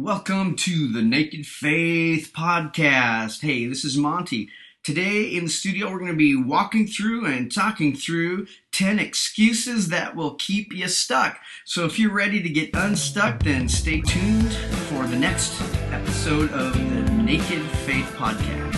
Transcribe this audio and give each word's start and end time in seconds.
Welcome 0.00 0.54
to 0.58 0.92
the 0.92 1.02
Naked 1.02 1.44
Faith 1.44 2.30
Podcast. 2.32 3.40
Hey, 3.40 3.66
this 3.66 3.84
is 3.84 3.96
Monty. 3.96 4.48
Today 4.84 5.24
in 5.24 5.46
the 5.46 5.50
studio, 5.50 5.90
we're 5.90 5.98
going 5.98 6.12
to 6.12 6.16
be 6.16 6.36
walking 6.36 6.86
through 6.86 7.26
and 7.26 7.52
talking 7.52 7.96
through 7.96 8.46
10 8.70 9.00
excuses 9.00 9.88
that 9.88 10.14
will 10.14 10.36
keep 10.36 10.72
you 10.72 10.86
stuck. 10.86 11.40
So 11.64 11.84
if 11.84 11.98
you're 11.98 12.12
ready 12.12 12.40
to 12.40 12.48
get 12.48 12.70
unstuck, 12.74 13.42
then 13.42 13.68
stay 13.68 14.00
tuned 14.00 14.52
for 14.52 15.04
the 15.08 15.16
next 15.16 15.60
episode 15.90 16.52
of 16.52 16.74
the 16.74 17.12
Naked 17.14 17.62
Faith 17.84 18.06
Podcast. 18.16 18.76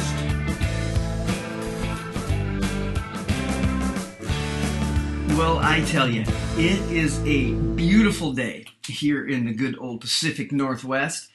Well, 5.37 5.59
I 5.59 5.85
tell 5.87 6.09
you, 6.09 6.23
it 6.57 6.81
is 6.91 7.21
a 7.27 7.53
beautiful 7.75 8.33
day 8.33 8.65
here 8.91 9.27
in 9.27 9.47
the 9.47 9.55
good 9.55 9.77
old 9.79 10.01
Pacific 10.01 10.53
Northwest. 10.53 11.29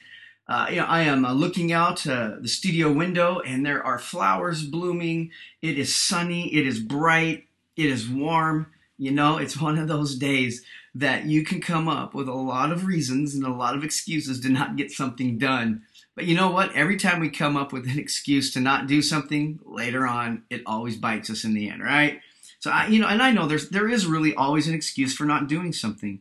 Uh, 0.48 0.66
you 0.70 0.76
know, 0.76 0.86
I 0.86 1.02
am 1.02 1.24
uh, 1.24 1.32
looking 1.32 1.72
out 1.72 2.06
uh, 2.06 2.36
the 2.40 2.48
studio 2.48 2.92
window, 2.92 3.40
and 3.40 3.66
there 3.66 3.84
are 3.84 3.98
flowers 3.98 4.64
blooming. 4.64 5.30
It 5.60 5.78
is 5.78 5.94
sunny. 5.94 6.54
It 6.54 6.66
is 6.66 6.78
bright. 6.78 7.46
It 7.76 7.86
is 7.86 8.08
warm. 8.08 8.68
You 8.96 9.10
know, 9.10 9.38
it's 9.38 9.60
one 9.60 9.78
of 9.78 9.88
those 9.88 10.14
days 10.14 10.64
that 10.94 11.26
you 11.26 11.44
can 11.44 11.60
come 11.60 11.88
up 11.88 12.14
with 12.14 12.28
a 12.28 12.34
lot 12.34 12.72
of 12.72 12.86
reasons 12.86 13.34
and 13.34 13.44
a 13.44 13.52
lot 13.52 13.76
of 13.76 13.84
excuses 13.84 14.40
to 14.40 14.48
not 14.48 14.76
get 14.76 14.90
something 14.90 15.36
done. 15.36 15.82
But 16.14 16.24
you 16.24 16.34
know 16.34 16.50
what? 16.50 16.74
Every 16.74 16.96
time 16.96 17.20
we 17.20 17.28
come 17.28 17.56
up 17.56 17.72
with 17.72 17.86
an 17.86 17.98
excuse 17.98 18.52
to 18.54 18.60
not 18.60 18.86
do 18.86 19.02
something, 19.02 19.58
later 19.64 20.06
on, 20.06 20.44
it 20.48 20.62
always 20.64 20.96
bites 20.96 21.28
us 21.28 21.44
in 21.44 21.52
the 21.52 21.68
end, 21.68 21.82
right? 21.82 22.20
So 22.60 22.70
I, 22.70 22.86
you 22.86 22.98
know, 22.98 23.08
and 23.08 23.22
I 23.22 23.32
know 23.32 23.46
there's 23.46 23.68
there 23.68 23.88
is 23.88 24.06
really 24.06 24.34
always 24.34 24.66
an 24.66 24.74
excuse 24.74 25.14
for 25.14 25.24
not 25.24 25.48
doing 25.48 25.72
something. 25.72 26.20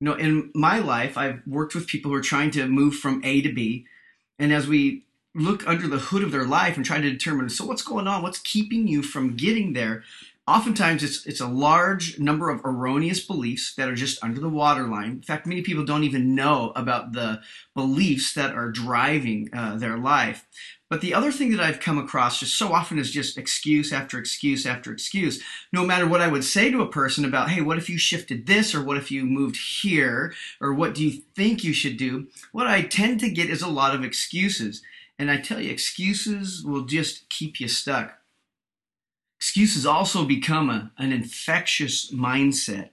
You 0.00 0.06
know, 0.06 0.14
in 0.14 0.50
my 0.54 0.78
life, 0.78 1.18
I've 1.18 1.42
worked 1.46 1.74
with 1.74 1.86
people 1.86 2.10
who 2.10 2.16
are 2.16 2.22
trying 2.22 2.50
to 2.52 2.66
move 2.66 2.94
from 2.94 3.20
A 3.22 3.42
to 3.42 3.52
B, 3.52 3.86
and 4.38 4.52
as 4.52 4.66
we 4.66 5.04
look 5.34 5.66
under 5.68 5.86
the 5.86 5.98
hood 5.98 6.24
of 6.24 6.32
their 6.32 6.46
life 6.46 6.76
and 6.76 6.84
try 6.84 7.00
to 7.00 7.10
determine, 7.10 7.50
so 7.50 7.64
what's 7.64 7.82
going 7.82 8.06
on? 8.06 8.22
What's 8.22 8.40
keeping 8.40 8.88
you 8.88 9.02
from 9.02 9.36
getting 9.36 9.74
there? 9.74 10.02
Oftentimes, 10.48 11.04
it's 11.04 11.24
it's 11.26 11.40
a 11.40 11.46
large 11.46 12.18
number 12.18 12.50
of 12.50 12.64
erroneous 12.64 13.20
beliefs 13.20 13.74
that 13.76 13.88
are 13.88 13.94
just 13.94 14.24
under 14.24 14.40
the 14.40 14.48
waterline. 14.48 15.10
In 15.10 15.22
fact, 15.22 15.46
many 15.46 15.62
people 15.62 15.84
don't 15.84 16.02
even 16.02 16.34
know 16.34 16.72
about 16.74 17.12
the 17.12 17.42
beliefs 17.74 18.32
that 18.34 18.54
are 18.54 18.72
driving 18.72 19.50
uh, 19.52 19.76
their 19.76 19.98
life. 19.98 20.46
But 20.90 21.00
the 21.00 21.14
other 21.14 21.30
thing 21.30 21.52
that 21.52 21.60
I've 21.60 21.78
come 21.78 21.98
across 21.98 22.40
just 22.40 22.58
so 22.58 22.72
often 22.72 22.98
is 22.98 23.12
just 23.12 23.38
excuse 23.38 23.92
after 23.92 24.18
excuse 24.18 24.66
after 24.66 24.92
excuse. 24.92 25.40
No 25.72 25.86
matter 25.86 26.06
what 26.06 26.20
I 26.20 26.26
would 26.26 26.42
say 26.42 26.68
to 26.70 26.82
a 26.82 26.90
person 26.90 27.24
about, 27.24 27.48
hey, 27.48 27.60
what 27.60 27.78
if 27.78 27.88
you 27.88 27.96
shifted 27.96 28.48
this, 28.48 28.74
or 28.74 28.82
what 28.82 28.96
if 28.96 29.08
you 29.08 29.24
moved 29.24 29.56
here, 29.82 30.34
or 30.60 30.74
what 30.74 30.96
do 30.96 31.04
you 31.04 31.22
think 31.36 31.62
you 31.62 31.72
should 31.72 31.96
do? 31.96 32.26
What 32.50 32.66
I 32.66 32.82
tend 32.82 33.20
to 33.20 33.30
get 33.30 33.48
is 33.48 33.62
a 33.62 33.68
lot 33.68 33.94
of 33.94 34.02
excuses. 34.02 34.82
And 35.16 35.30
I 35.30 35.36
tell 35.36 35.60
you, 35.60 35.70
excuses 35.70 36.64
will 36.64 36.86
just 36.86 37.30
keep 37.30 37.60
you 37.60 37.68
stuck. 37.68 38.18
Excuses 39.38 39.86
also 39.86 40.24
become 40.24 40.68
a, 40.68 40.90
an 40.98 41.12
infectious 41.12 42.10
mindset, 42.12 42.90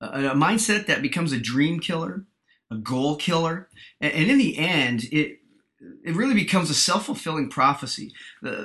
a, 0.00 0.06
a 0.06 0.34
mindset 0.34 0.86
that 0.86 1.02
becomes 1.02 1.32
a 1.32 1.38
dream 1.38 1.78
killer, 1.78 2.24
a 2.70 2.76
goal 2.76 3.16
killer. 3.16 3.68
And, 4.00 4.14
and 4.14 4.30
in 4.30 4.38
the 4.38 4.56
end, 4.56 5.04
it 5.12 5.37
it 6.04 6.16
really 6.16 6.34
becomes 6.34 6.70
a 6.70 6.74
self-fulfilling 6.74 7.50
prophecy. 7.50 8.12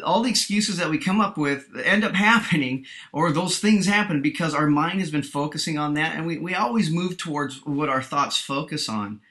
All 0.04 0.24
the 0.24 0.30
excuses 0.30 0.78
that 0.78 0.90
we 0.90 0.98
come 0.98 1.22
up 1.22 1.38
with 1.38 1.68
end 1.84 2.04
up 2.04 2.14
happening, 2.16 2.86
or 3.12 3.32
those 3.32 3.60
things 3.60 3.86
happen 3.86 4.22
because 4.22 4.54
our 4.54 4.68
mind 4.68 5.00
has 5.00 5.12
been 5.12 5.24
focusing 5.24 5.78
on 5.78 5.94
that, 5.94 6.16
and 6.16 6.26
we, 6.26 6.38
we 6.38 6.56
always 6.56 6.90
move 6.90 7.18
towards 7.18 7.64
what 7.66 7.90
our 7.90 8.02
thoughts 8.02 8.38
focus 8.38 8.90
on. 8.90 9.22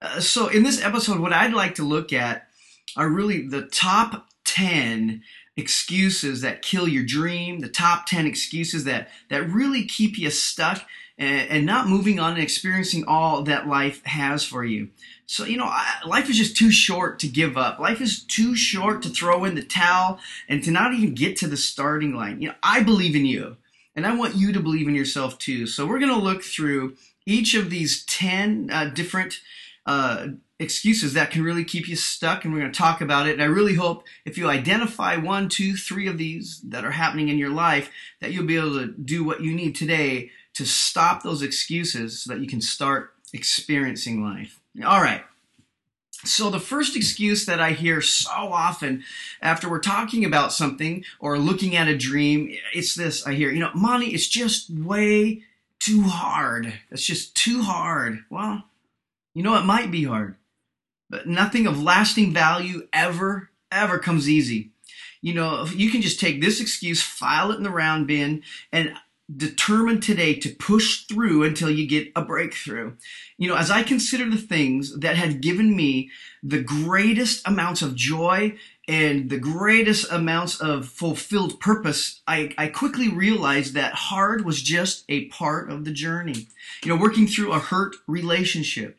Uh, 0.00 0.20
so 0.20 0.48
in 0.48 0.62
this 0.62 0.82
episode, 0.82 1.20
what 1.20 1.32
I'd 1.32 1.54
like 1.54 1.74
to 1.76 1.84
look 1.84 2.12
at 2.12 2.48
are 2.96 3.08
really 3.08 3.46
the 3.46 3.62
top 3.62 4.28
10 4.44 5.22
excuses 5.56 6.40
that 6.40 6.62
kill 6.62 6.88
your 6.88 7.04
dream, 7.04 7.60
the 7.60 7.68
top 7.68 8.06
10 8.06 8.26
excuses 8.26 8.84
that, 8.84 9.08
that 9.30 9.48
really 9.48 9.84
keep 9.84 10.18
you 10.18 10.30
stuck 10.30 10.86
and, 11.18 11.50
and 11.50 11.66
not 11.66 11.88
moving 11.88 12.18
on 12.18 12.34
and 12.34 12.42
experiencing 12.42 13.04
all 13.06 13.42
that 13.42 13.68
life 13.68 14.04
has 14.04 14.44
for 14.44 14.64
you. 14.64 14.88
So, 15.32 15.46
you 15.46 15.56
know, 15.56 15.64
I, 15.64 15.94
life 16.04 16.28
is 16.28 16.36
just 16.36 16.58
too 16.58 16.70
short 16.70 17.18
to 17.20 17.26
give 17.26 17.56
up. 17.56 17.78
Life 17.78 18.02
is 18.02 18.22
too 18.22 18.54
short 18.54 19.00
to 19.02 19.08
throw 19.08 19.46
in 19.46 19.54
the 19.54 19.62
towel 19.62 20.18
and 20.46 20.62
to 20.62 20.70
not 20.70 20.92
even 20.92 21.14
get 21.14 21.36
to 21.38 21.46
the 21.46 21.56
starting 21.56 22.14
line. 22.14 22.42
You 22.42 22.48
know, 22.48 22.54
I 22.62 22.82
believe 22.82 23.16
in 23.16 23.24
you 23.24 23.56
and 23.96 24.06
I 24.06 24.14
want 24.14 24.34
you 24.34 24.52
to 24.52 24.60
believe 24.60 24.86
in 24.86 24.94
yourself 24.94 25.38
too. 25.38 25.66
So, 25.66 25.86
we're 25.86 26.00
going 26.00 26.12
to 26.12 26.18
look 26.18 26.42
through 26.42 26.96
each 27.24 27.54
of 27.54 27.70
these 27.70 28.04
10 28.04 28.68
uh, 28.70 28.90
different 28.94 29.40
uh, 29.86 30.26
excuses 30.58 31.14
that 31.14 31.30
can 31.30 31.42
really 31.42 31.64
keep 31.64 31.88
you 31.88 31.96
stuck, 31.96 32.44
and 32.44 32.52
we're 32.52 32.60
going 32.60 32.72
to 32.72 32.78
talk 32.78 33.00
about 33.00 33.26
it. 33.26 33.32
And 33.32 33.42
I 33.42 33.46
really 33.46 33.74
hope 33.74 34.04
if 34.26 34.36
you 34.36 34.50
identify 34.50 35.16
one, 35.16 35.48
two, 35.48 35.76
three 35.76 36.08
of 36.08 36.18
these 36.18 36.60
that 36.60 36.84
are 36.84 36.90
happening 36.90 37.30
in 37.30 37.38
your 37.38 37.50
life, 37.50 37.90
that 38.20 38.32
you'll 38.32 38.46
be 38.46 38.56
able 38.58 38.78
to 38.78 38.88
do 38.88 39.24
what 39.24 39.40
you 39.40 39.54
need 39.54 39.74
today 39.74 40.30
to 40.54 40.66
stop 40.66 41.22
those 41.22 41.40
excuses 41.40 42.20
so 42.20 42.32
that 42.34 42.40
you 42.40 42.46
can 42.46 42.60
start 42.60 43.14
experiencing 43.32 44.22
life. 44.22 44.61
All 44.80 45.00
right. 45.00 45.22
So, 46.24 46.50
the 46.50 46.60
first 46.60 46.96
excuse 46.96 47.46
that 47.46 47.60
I 47.60 47.72
hear 47.72 48.00
so 48.00 48.30
often 48.30 49.02
after 49.40 49.68
we're 49.68 49.80
talking 49.80 50.24
about 50.24 50.52
something 50.52 51.04
or 51.18 51.36
looking 51.36 51.74
at 51.74 51.88
a 51.88 51.96
dream, 51.96 52.54
it's 52.72 52.94
this 52.94 53.26
I 53.26 53.34
hear, 53.34 53.50
you 53.50 53.58
know, 53.58 53.72
Monty, 53.74 54.14
it's 54.14 54.28
just 54.28 54.70
way 54.70 55.42
too 55.80 56.02
hard. 56.02 56.72
It's 56.90 57.04
just 57.04 57.34
too 57.34 57.62
hard. 57.62 58.20
Well, 58.30 58.62
you 59.34 59.42
know, 59.42 59.56
it 59.56 59.64
might 59.64 59.90
be 59.90 60.04
hard, 60.04 60.36
but 61.10 61.26
nothing 61.26 61.66
of 61.66 61.82
lasting 61.82 62.32
value 62.32 62.86
ever, 62.92 63.50
ever 63.72 63.98
comes 63.98 64.28
easy. 64.28 64.70
You 65.22 65.34
know, 65.34 65.66
you 65.66 65.90
can 65.90 66.02
just 66.02 66.20
take 66.20 66.40
this 66.40 66.60
excuse, 66.60 67.02
file 67.02 67.50
it 67.50 67.56
in 67.56 67.62
the 67.64 67.70
round 67.70 68.06
bin, 68.06 68.42
and 68.70 68.94
determined 69.36 70.02
today 70.02 70.34
to 70.34 70.54
push 70.54 71.04
through 71.06 71.44
until 71.44 71.70
you 71.70 71.86
get 71.86 72.12
a 72.14 72.22
breakthrough. 72.22 72.94
You 73.38 73.48
know, 73.48 73.56
as 73.56 73.70
I 73.70 73.82
consider 73.82 74.28
the 74.28 74.36
things 74.36 74.98
that 74.98 75.16
had 75.16 75.40
given 75.40 75.76
me 75.76 76.10
the 76.42 76.62
greatest 76.62 77.46
amounts 77.46 77.82
of 77.82 77.94
joy 77.94 78.56
and 78.88 79.30
the 79.30 79.38
greatest 79.38 80.10
amounts 80.10 80.60
of 80.60 80.88
fulfilled 80.88 81.60
purpose, 81.60 82.20
I, 82.26 82.52
I 82.58 82.66
quickly 82.68 83.08
realized 83.08 83.74
that 83.74 83.94
hard 83.94 84.44
was 84.44 84.60
just 84.60 85.04
a 85.08 85.26
part 85.28 85.70
of 85.70 85.84
the 85.84 85.92
journey. 85.92 86.48
You 86.84 86.88
know, 86.88 87.00
working 87.00 87.26
through 87.26 87.52
a 87.52 87.58
hurt 87.58 87.96
relationship, 88.06 88.98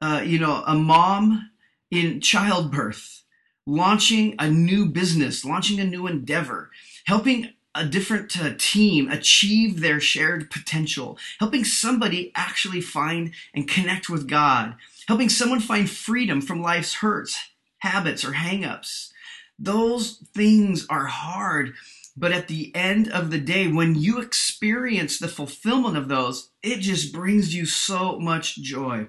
uh, 0.00 0.22
you 0.24 0.38
know, 0.38 0.64
a 0.66 0.74
mom 0.74 1.50
in 1.90 2.20
childbirth, 2.20 3.22
launching 3.66 4.34
a 4.38 4.50
new 4.50 4.86
business, 4.86 5.44
launching 5.44 5.78
a 5.78 5.84
new 5.84 6.06
endeavor, 6.06 6.70
helping 7.06 7.50
a 7.74 7.86
different 7.86 8.38
uh, 8.38 8.54
team 8.58 9.10
achieve 9.10 9.80
their 9.80 10.00
shared 10.00 10.50
potential, 10.50 11.18
helping 11.38 11.64
somebody 11.64 12.32
actually 12.34 12.80
find 12.80 13.32
and 13.54 13.68
connect 13.68 14.10
with 14.10 14.28
God, 14.28 14.74
helping 15.08 15.28
someone 15.28 15.60
find 15.60 15.88
freedom 15.88 16.40
from 16.40 16.62
life's 16.62 16.94
hurts, 16.94 17.38
habits, 17.78 18.24
or 18.24 18.32
hangups. 18.32 19.10
Those 19.58 20.24
things 20.34 20.86
are 20.90 21.06
hard, 21.06 21.72
but 22.16 22.32
at 22.32 22.48
the 22.48 22.74
end 22.74 23.10
of 23.10 23.30
the 23.30 23.38
day, 23.38 23.68
when 23.68 23.94
you 23.94 24.20
experience 24.20 25.18
the 25.18 25.28
fulfillment 25.28 25.96
of 25.96 26.08
those, 26.08 26.50
it 26.62 26.80
just 26.80 27.12
brings 27.12 27.54
you 27.54 27.64
so 27.64 28.18
much 28.18 28.56
joy. 28.56 29.06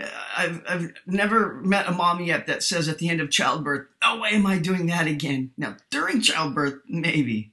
Uh, 0.00 0.06
I've, 0.36 0.62
I've 0.68 0.92
never 1.06 1.60
met 1.62 1.86
a 1.86 1.92
mom 1.92 2.22
yet 2.22 2.46
that 2.46 2.62
says 2.62 2.88
at 2.88 2.98
the 2.98 3.10
end 3.10 3.20
of 3.20 3.30
childbirth, 3.30 3.88
No 4.02 4.18
way 4.18 4.30
am 4.30 4.46
I 4.46 4.58
doing 4.58 4.86
that 4.86 5.06
again. 5.06 5.52
Now, 5.56 5.76
during 5.90 6.22
childbirth, 6.22 6.80
maybe 6.88 7.52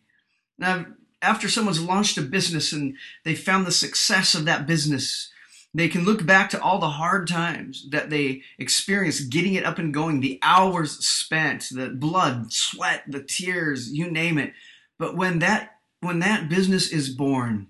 now, 0.59 0.86
after 1.22 1.50
someone's 1.50 1.81
launched 1.81 2.18
a 2.18 2.22
business 2.22 2.72
and 2.72 2.96
they 3.25 3.36
found 3.36 3.66
the 3.66 3.72
success 3.72 4.36
of 4.36 4.46
that 4.46 4.68
business, 4.68 5.31
they 5.74 5.88
can 5.88 6.03
look 6.03 6.25
back 6.25 6.50
to 6.50 6.62
all 6.62 6.80
the 6.80 6.90
hard 6.90 7.28
times 7.28 7.88
that 7.92 8.09
they 8.09 8.42
experienced 8.57 9.30
getting 9.30 9.54
it 9.54 9.66
up 9.66 9.78
and 9.78 9.94
going, 9.94 10.19
the 10.19 10.39
hours 10.42 11.06
spent, 11.06 11.68
the 11.72 11.89
blood, 11.89 12.51
sweat, 12.51 13.04
the 13.07 13.22
tears, 13.22 13.92
you 13.92 14.10
name 14.10 14.38
it. 14.38 14.54
But 14.98 15.16
when 15.16 15.39
that 15.39 15.75
when 16.01 16.19
that 16.19 16.50
business 16.50 16.92
is 16.92 17.10
born, 17.10 17.68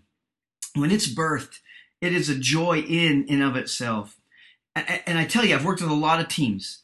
when 0.76 0.92
it's 0.92 1.12
birthed, 1.12 1.60
it 2.00 2.14
is 2.14 2.30
a 2.30 2.36
joy 2.38 2.80
in 2.80 3.26
and 3.28 3.42
of 3.42 3.56
itself. 3.56 4.18
And 4.76 5.18
I 5.18 5.26
tell 5.26 5.44
you, 5.44 5.56
I've 5.56 5.66
worked 5.66 5.82
with 5.82 5.90
a 5.90 5.96
lot 5.96 6.22
of 6.22 6.28
teams. 6.28 6.84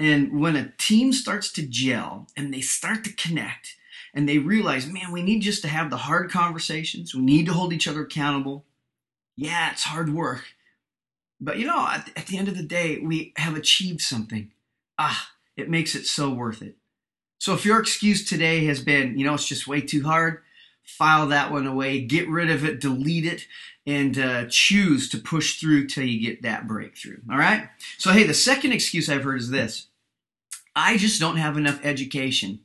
And 0.00 0.40
when 0.40 0.56
a 0.56 0.72
team 0.78 1.12
starts 1.12 1.52
to 1.52 1.66
gel 1.66 2.28
and 2.36 2.52
they 2.52 2.60
start 2.60 3.04
to 3.04 3.12
connect, 3.12 3.76
and 4.16 4.26
they 4.26 4.38
realize, 4.38 4.86
man, 4.86 5.12
we 5.12 5.22
need 5.22 5.40
just 5.40 5.60
to 5.62 5.68
have 5.68 5.90
the 5.90 5.98
hard 5.98 6.30
conversations. 6.30 7.14
We 7.14 7.20
need 7.20 7.44
to 7.46 7.52
hold 7.52 7.74
each 7.74 7.86
other 7.86 8.00
accountable. 8.00 8.64
Yeah, 9.36 9.70
it's 9.70 9.84
hard 9.84 10.12
work. 10.12 10.44
But 11.38 11.58
you 11.58 11.66
know, 11.66 11.86
at, 11.86 12.10
at 12.16 12.26
the 12.26 12.38
end 12.38 12.48
of 12.48 12.56
the 12.56 12.62
day, 12.62 12.98
we 12.98 13.34
have 13.36 13.54
achieved 13.54 14.00
something. 14.00 14.50
Ah, 14.98 15.28
it 15.54 15.68
makes 15.68 15.94
it 15.94 16.06
so 16.06 16.30
worth 16.30 16.62
it. 16.62 16.76
So 17.38 17.52
if 17.52 17.66
your 17.66 17.78
excuse 17.78 18.26
today 18.26 18.64
has 18.64 18.82
been, 18.82 19.18
you 19.18 19.26
know, 19.26 19.34
it's 19.34 19.46
just 19.46 19.68
way 19.68 19.82
too 19.82 20.04
hard, 20.04 20.40
file 20.82 21.26
that 21.28 21.52
one 21.52 21.66
away, 21.66 22.00
get 22.00 22.26
rid 22.26 22.48
of 22.48 22.64
it, 22.64 22.80
delete 22.80 23.26
it, 23.26 23.46
and 23.86 24.18
uh, 24.18 24.46
choose 24.48 25.10
to 25.10 25.18
push 25.18 25.60
through 25.60 25.88
till 25.88 26.04
you 26.04 26.26
get 26.26 26.40
that 26.40 26.66
breakthrough. 26.66 27.18
All 27.30 27.36
right? 27.36 27.68
So, 27.98 28.12
hey, 28.12 28.24
the 28.24 28.32
second 28.32 28.72
excuse 28.72 29.10
I've 29.10 29.24
heard 29.24 29.40
is 29.40 29.50
this 29.50 29.88
I 30.74 30.96
just 30.96 31.20
don't 31.20 31.36
have 31.36 31.58
enough 31.58 31.84
education. 31.84 32.60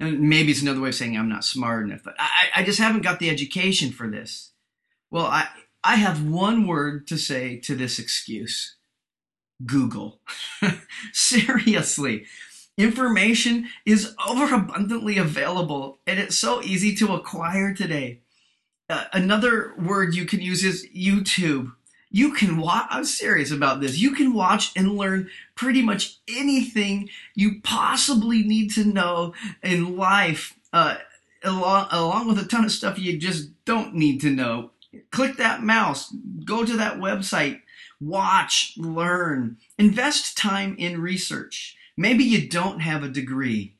And 0.00 0.20
maybe 0.20 0.50
it's 0.50 0.62
another 0.62 0.80
way 0.80 0.88
of 0.88 0.94
saying 0.94 1.16
I'm 1.16 1.28
not 1.28 1.44
smart 1.44 1.84
enough, 1.84 2.00
but 2.02 2.14
I, 2.18 2.48
I 2.56 2.62
just 2.62 2.80
haven't 2.80 3.02
got 3.02 3.20
the 3.20 3.28
education 3.28 3.92
for 3.92 4.08
this. 4.08 4.52
Well, 5.10 5.26
I, 5.26 5.48
I 5.84 5.96
have 5.96 6.26
one 6.26 6.66
word 6.66 7.06
to 7.08 7.18
say 7.18 7.58
to 7.60 7.76
this 7.76 7.98
excuse 7.98 8.76
Google. 9.64 10.20
Seriously. 11.12 12.24
Information 12.78 13.68
is 13.84 14.14
overabundantly 14.26 15.18
available 15.18 15.98
and 16.06 16.18
it's 16.18 16.38
so 16.38 16.62
easy 16.62 16.94
to 16.96 17.12
acquire 17.12 17.74
today. 17.74 18.22
Uh, 18.88 19.04
another 19.12 19.74
word 19.78 20.14
you 20.14 20.24
can 20.24 20.40
use 20.40 20.64
is 20.64 20.88
YouTube. 20.96 21.72
You 22.10 22.32
can 22.32 22.58
watch, 22.58 22.86
I'm 22.90 23.04
serious 23.04 23.52
about 23.52 23.80
this. 23.80 23.98
You 23.98 24.14
can 24.14 24.34
watch 24.34 24.72
and 24.74 24.96
learn 24.96 25.30
pretty 25.54 25.80
much 25.80 26.18
anything 26.28 27.08
you 27.34 27.60
possibly 27.62 28.42
need 28.42 28.72
to 28.72 28.84
know 28.84 29.34
in 29.62 29.96
life, 29.96 30.58
uh, 30.72 30.96
along, 31.44 31.88
along 31.92 32.28
with 32.28 32.38
a 32.38 32.46
ton 32.46 32.64
of 32.64 32.72
stuff 32.72 32.98
you 32.98 33.16
just 33.16 33.50
don't 33.64 33.94
need 33.94 34.20
to 34.22 34.30
know. 34.30 34.72
Click 35.12 35.36
that 35.36 35.62
mouse, 35.62 36.12
go 36.44 36.64
to 36.64 36.76
that 36.76 36.96
website, 36.96 37.60
watch, 38.00 38.74
learn, 38.76 39.58
invest 39.78 40.36
time 40.36 40.74
in 40.78 41.00
research. 41.00 41.76
Maybe 41.96 42.24
you 42.24 42.48
don't 42.48 42.80
have 42.80 43.04
a 43.04 43.08
degree, 43.08 43.76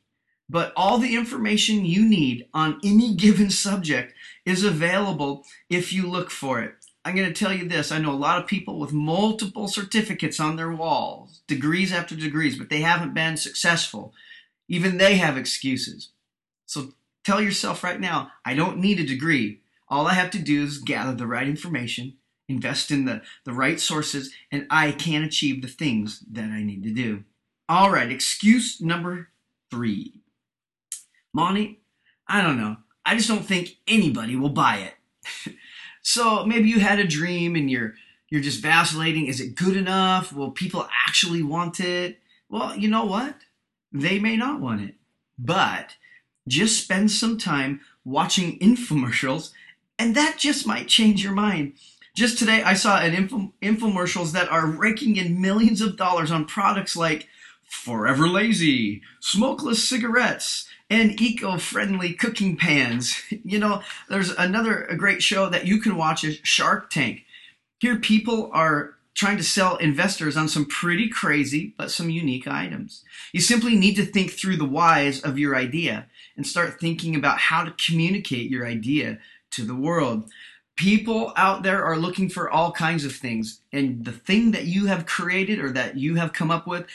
but 0.49 0.73
all 0.77 0.99
the 0.99 1.17
information 1.17 1.85
you 1.85 2.07
need 2.07 2.47
on 2.55 2.79
any 2.85 3.15
given 3.15 3.51
subject 3.51 4.15
is 4.45 4.63
available 4.63 5.45
if 5.69 5.93
you 5.93 6.09
look 6.09 6.31
for 6.31 6.61
it. 6.61 6.75
I'm 7.05 7.17
going 7.17 7.29
to 7.29 7.35
tell 7.35 7.53
you 7.53 7.67
this 7.67 7.91
I 7.91 7.99
know 7.99 8.13
a 8.13 8.13
lot 8.13 8.41
of 8.41 8.47
people 8.47 8.79
with 8.79 8.93
multiple 8.93 9.69
certificates 9.69 10.39
on 10.39 10.57
their 10.57 10.71
walls, 10.71 11.41
degrees 11.47 11.93
after 11.93 12.15
degrees, 12.15 12.59
but 12.59 12.69
they 12.69 12.81
haven't 12.81 13.15
been 13.15 13.37
successful. 13.37 14.13
Even 14.69 14.99
they 14.99 15.17
have 15.17 15.37
excuses. 15.37 16.11
So 16.67 16.93
tell 17.25 17.41
yourself 17.41 17.83
right 17.83 18.01
now 18.01 18.33
I 18.45 18.55
don't 18.55 18.79
need 18.79 19.01
a 19.01 19.07
degree. 19.07 19.61
All 19.89 20.07
I 20.07 20.15
have 20.15 20.31
to 20.33 20.39
do 20.39 20.63
is 20.63 20.79
gather 20.79 21.15
the 21.15 21.27
right 21.27 21.49
information, 21.49 22.15
invest 22.49 22.91
in 22.91 23.07
the, 23.07 23.23
the 23.45 23.53
right 23.53 23.81
sources, 23.81 24.33
and 24.53 24.67
I 24.71 24.93
can 24.93 25.25
achieve 25.25 25.63
the 25.63 25.69
things 25.69 26.23
that 26.31 26.51
I 26.51 26.63
need 26.63 26.85
to 26.85 26.93
do. 26.93 27.25
All 27.69 27.91
right, 27.91 28.11
excuse 28.11 28.81
number 28.81 29.31
three. 29.71 30.21
Monty, 31.33 31.81
I 32.29 32.43
don't 32.43 32.61
know. 32.61 32.77
I 33.05 33.17
just 33.17 33.29
don't 33.29 33.45
think 33.45 33.77
anybody 33.89 34.37
will 34.37 34.51
buy 34.51 34.91
it. 35.47 35.55
so 36.03 36.45
maybe 36.45 36.69
you 36.69 36.81
had 36.81 36.99
a 36.99 37.07
dream 37.07 37.57
and 37.57 37.71
you're 37.71 37.95
you're 38.29 38.41
just 38.41 38.63
vacillating. 38.63 39.27
Is 39.27 39.41
it 39.41 39.57
good 39.57 39.77
enough? 39.77 40.33
Will 40.33 40.53
people 40.53 40.89
actually 41.07 41.43
want 41.43 41.81
it? 41.81 42.21
Well, 42.49 42.77
you 42.77 42.89
know 42.89 43.05
what? 43.05 43.37
They 43.93 44.19
may 44.21 44.37
not 44.37 44.61
want 44.61 44.83
it. 44.83 44.95
But 45.39 45.97
just 46.47 46.83
spend 46.83 47.11
some 47.11 47.39
time 47.39 47.81
watching 48.05 48.59
infomercials 48.61 49.51
and 50.01 50.15
that 50.15 50.39
just 50.39 50.67
might 50.67 50.89
change 50.89 51.23
your 51.23 51.35
mind. 51.35 51.75
Just 52.15 52.39
today, 52.39 52.63
I 52.63 52.73
saw 52.73 52.99
an 52.99 53.13
info- 53.13 53.53
infomercials 53.61 54.33
that 54.33 54.49
are 54.49 54.67
raking 54.67 55.17
in 55.17 55.43
millions 55.43 55.83
of 55.83 55.99
dollars 55.99 56.31
on 56.31 56.47
products 56.47 56.97
like 56.97 57.29
Forever 57.71 58.29
Lazy, 58.29 59.01
smokeless 59.21 59.89
cigarettes, 59.89 60.69
and 60.91 61.19
eco-friendly 61.21 62.15
cooking 62.15 62.57
pans. 62.57 63.23
You 63.45 63.59
know, 63.59 63.83
there's 64.09 64.31
another 64.31 64.89
great 64.97 65.23
show 65.23 65.49
that 65.49 65.67
you 65.67 65.79
can 65.81 65.97
watch 65.97 66.25
is 66.25 66.41
Shark 66.43 66.91
Tank. 66.91 67.25
Here, 67.79 67.97
people 67.97 68.51
are 68.53 68.97
trying 69.15 69.37
to 69.37 69.43
sell 69.43 69.77
investors 69.77 70.37
on 70.37 70.49
some 70.49 70.67
pretty 70.67 71.09
crazy 71.09 71.75
but 71.79 71.91
some 71.91 72.11
unique 72.11 72.47
items. 72.47 73.05
You 73.33 73.41
simply 73.41 73.77
need 73.77 73.95
to 73.97 74.05
think 74.05 74.33
through 74.33 74.57
the 74.57 74.65
whys 74.65 75.21
of 75.23 75.39
your 75.39 75.57
idea 75.57 76.07
and 76.37 76.47
start 76.47 76.81
thinking 76.81 77.15
about 77.15 77.39
how 77.39 77.65
to 77.65 77.75
communicate 77.87 78.51
your 78.51 78.67
idea 78.67 79.19
to 79.53 79.65
the 79.65 79.75
world. 79.75 80.29
People 80.77 81.33
out 81.37 81.63
there 81.63 81.85
are 81.85 81.97
looking 81.97 82.29
for 82.29 82.51
all 82.51 82.73
kinds 82.73 83.05
of 83.05 83.15
things, 83.15 83.61
and 83.73 84.05
the 84.05 84.13
thing 84.13 84.51
that 84.53 84.65
you 84.65 84.87
have 84.87 85.07
created 85.07 85.59
or 85.59 85.71
that 85.71 85.97
you 85.97 86.17
have 86.17 86.33
come 86.33 86.51
up 86.51 86.67
with, 86.67 86.87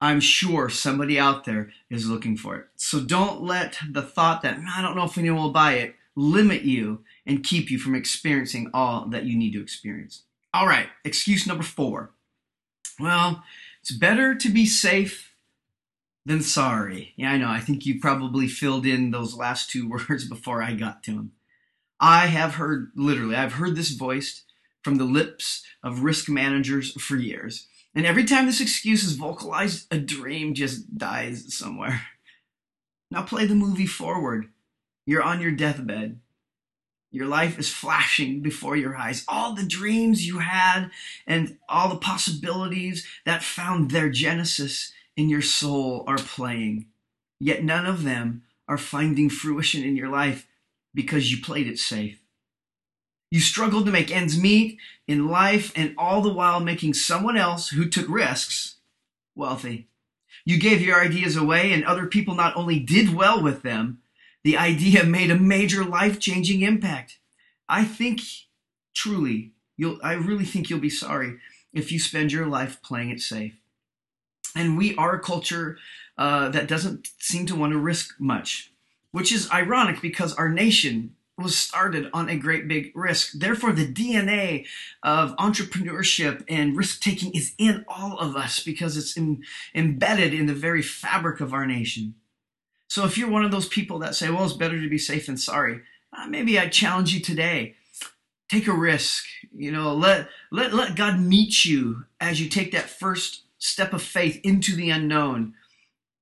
I'm 0.00 0.20
sure 0.20 0.68
somebody 0.68 1.18
out 1.18 1.44
there 1.44 1.70
is 1.90 2.08
looking 2.08 2.36
for 2.36 2.56
it. 2.56 2.66
So 2.76 3.00
don't 3.00 3.42
let 3.42 3.78
the 3.90 4.02
thought 4.02 4.42
that 4.42 4.58
I 4.76 4.82
don't 4.82 4.96
know 4.96 5.04
if 5.04 5.16
anyone 5.16 5.42
will 5.42 5.50
buy 5.50 5.74
it 5.74 5.96
limit 6.16 6.62
you 6.62 7.04
and 7.26 7.44
keep 7.44 7.70
you 7.70 7.78
from 7.78 7.94
experiencing 7.94 8.70
all 8.72 9.06
that 9.10 9.24
you 9.24 9.36
need 9.36 9.52
to 9.52 9.60
experience. 9.60 10.22
All 10.52 10.66
right, 10.66 10.88
excuse 11.04 11.46
number 11.46 11.62
four. 11.62 12.12
Well, 12.98 13.44
it's 13.82 13.92
better 13.92 14.34
to 14.34 14.48
be 14.48 14.64
safe 14.64 15.34
than 16.24 16.40
sorry. 16.40 17.12
Yeah, 17.16 17.32
I 17.32 17.38
know. 17.38 17.48
I 17.48 17.60
think 17.60 17.84
you 17.84 18.00
probably 18.00 18.48
filled 18.48 18.86
in 18.86 19.10
those 19.10 19.36
last 19.36 19.70
two 19.70 19.88
words 20.08 20.26
before 20.26 20.62
I 20.62 20.72
got 20.72 21.02
to 21.04 21.12
them. 21.12 21.32
I 22.00 22.26
have 22.26 22.54
heard, 22.54 22.90
literally, 22.96 23.36
I've 23.36 23.54
heard 23.54 23.76
this 23.76 23.90
voiced 23.90 24.42
from 24.82 24.96
the 24.96 25.04
lips 25.04 25.64
of 25.82 26.02
risk 26.02 26.28
managers 26.28 26.92
for 26.92 27.16
years. 27.16 27.68
And 27.96 28.04
every 28.04 28.24
time 28.24 28.44
this 28.44 28.60
excuse 28.60 29.04
is 29.04 29.16
vocalized, 29.16 29.86
a 29.90 29.98
dream 29.98 30.52
just 30.52 30.98
dies 30.98 31.54
somewhere. 31.54 32.02
Now 33.10 33.22
play 33.22 33.46
the 33.46 33.54
movie 33.54 33.86
forward. 33.86 34.50
You're 35.06 35.22
on 35.22 35.40
your 35.40 35.52
deathbed. 35.52 36.20
Your 37.10 37.26
life 37.26 37.58
is 37.58 37.72
flashing 37.72 38.42
before 38.42 38.76
your 38.76 38.96
eyes. 38.96 39.24
All 39.26 39.54
the 39.54 39.64
dreams 39.64 40.26
you 40.26 40.40
had 40.40 40.90
and 41.26 41.56
all 41.68 41.88
the 41.88 41.96
possibilities 41.96 43.06
that 43.24 43.42
found 43.42 43.90
their 43.90 44.10
genesis 44.10 44.92
in 45.16 45.30
your 45.30 45.40
soul 45.40 46.04
are 46.06 46.18
playing. 46.18 46.88
Yet 47.40 47.64
none 47.64 47.86
of 47.86 48.02
them 48.02 48.42
are 48.68 48.76
finding 48.76 49.30
fruition 49.30 49.82
in 49.82 49.96
your 49.96 50.10
life 50.10 50.46
because 50.92 51.30
you 51.30 51.42
played 51.42 51.68
it 51.68 51.78
safe. 51.78 52.20
You 53.30 53.40
struggled 53.40 53.86
to 53.86 53.92
make 53.92 54.10
ends 54.10 54.38
meet 54.38 54.78
in 55.06 55.28
life 55.28 55.72
and 55.76 55.94
all 55.98 56.22
the 56.22 56.32
while 56.32 56.60
making 56.60 56.94
someone 56.94 57.36
else 57.36 57.70
who 57.70 57.88
took 57.88 58.08
risks 58.08 58.76
wealthy. 59.34 59.88
You 60.44 60.58
gave 60.58 60.80
your 60.80 61.00
ideas 61.02 61.36
away 61.36 61.72
and 61.72 61.84
other 61.84 62.06
people 62.06 62.34
not 62.34 62.56
only 62.56 62.78
did 62.78 63.14
well 63.14 63.42
with 63.42 63.62
them, 63.62 63.98
the 64.44 64.56
idea 64.56 65.02
made 65.02 65.30
a 65.30 65.38
major 65.38 65.84
life-changing 65.84 66.62
impact. 66.62 67.18
I 67.68 67.84
think 67.84 68.20
truly, 68.94 69.52
you'll 69.76 69.98
I 70.04 70.12
really 70.12 70.44
think 70.44 70.70
you'll 70.70 70.78
be 70.78 70.90
sorry 70.90 71.38
if 71.72 71.90
you 71.90 71.98
spend 71.98 72.30
your 72.30 72.46
life 72.46 72.80
playing 72.80 73.10
it 73.10 73.20
safe. 73.20 73.56
And 74.54 74.78
we 74.78 74.94
are 74.96 75.16
a 75.16 75.20
culture 75.20 75.78
uh, 76.16 76.48
that 76.50 76.68
doesn't 76.68 77.08
seem 77.18 77.44
to 77.46 77.56
want 77.56 77.72
to 77.72 77.78
risk 77.78 78.14
much 78.20 78.70
which 79.16 79.32
is 79.32 79.50
ironic 79.50 80.02
because 80.02 80.34
our 80.34 80.50
nation 80.50 81.15
was 81.38 81.56
started 81.56 82.08
on 82.14 82.28
a 82.28 82.36
great 82.36 82.66
big 82.66 82.92
risk. 82.94 83.32
Therefore, 83.32 83.72
the 83.72 83.86
DNA 83.86 84.66
of 85.02 85.36
entrepreneurship 85.36 86.44
and 86.48 86.76
risk 86.76 87.00
taking 87.00 87.32
is 87.32 87.54
in 87.58 87.84
all 87.88 88.18
of 88.18 88.36
us 88.36 88.60
because 88.60 88.96
it's 88.96 89.16
in, 89.16 89.42
embedded 89.74 90.32
in 90.32 90.46
the 90.46 90.54
very 90.54 90.82
fabric 90.82 91.40
of 91.40 91.52
our 91.52 91.66
nation. 91.66 92.14
So, 92.88 93.04
if 93.04 93.18
you're 93.18 93.30
one 93.30 93.44
of 93.44 93.50
those 93.50 93.68
people 93.68 93.98
that 93.98 94.14
say, 94.14 94.30
well, 94.30 94.44
it's 94.44 94.54
better 94.54 94.80
to 94.80 94.88
be 94.88 94.98
safe 94.98 95.26
than 95.26 95.36
sorry, 95.36 95.82
uh, 96.16 96.26
maybe 96.26 96.58
I 96.58 96.68
challenge 96.68 97.12
you 97.12 97.20
today. 97.20 97.74
Take 98.48 98.68
a 98.68 98.72
risk. 98.72 99.24
You 99.54 99.72
know, 99.72 99.92
let, 99.94 100.28
let, 100.50 100.72
let 100.72 100.96
God 100.96 101.20
meet 101.20 101.64
you 101.64 102.04
as 102.20 102.40
you 102.40 102.48
take 102.48 102.72
that 102.72 102.88
first 102.88 103.42
step 103.58 103.92
of 103.92 104.02
faith 104.02 104.40
into 104.44 104.76
the 104.76 104.90
unknown 104.90 105.54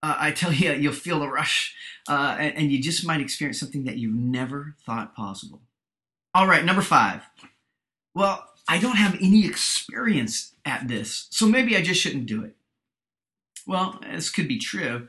uh, 0.04 0.16
I 0.18 0.32
tell 0.32 0.52
you, 0.52 0.72
you'll 0.72 0.92
feel 0.92 1.20
the 1.20 1.28
rush, 1.28 1.74
uh, 2.10 2.36
and, 2.38 2.56
and 2.56 2.72
you 2.72 2.82
just 2.82 3.06
might 3.06 3.22
experience 3.22 3.58
something 3.58 3.84
that 3.84 3.96
you 3.96 4.12
never 4.12 4.76
thought 4.84 5.16
possible. 5.16 5.62
All 6.34 6.46
right, 6.46 6.64
number 6.64 6.82
five. 6.82 7.22
Well, 8.14 8.46
I 8.68 8.78
don't 8.78 8.96
have 8.96 9.16
any 9.22 9.46
experience 9.46 10.52
at 10.66 10.88
this, 10.88 11.26
so 11.30 11.46
maybe 11.46 11.74
I 11.74 11.80
just 11.80 12.02
shouldn't 12.02 12.26
do 12.26 12.44
it. 12.44 12.54
Well, 13.66 13.98
this 14.02 14.28
could 14.28 14.46
be 14.46 14.58
true, 14.58 15.08